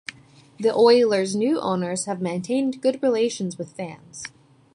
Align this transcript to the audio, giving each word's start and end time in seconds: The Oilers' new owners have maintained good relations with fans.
The 0.59 0.73
Oilers' 0.73 1.35
new 1.35 1.59
owners 1.59 2.05
have 2.05 2.23
maintained 2.23 2.81
good 2.81 3.03
relations 3.03 3.59
with 3.59 3.73
fans. 3.73 4.23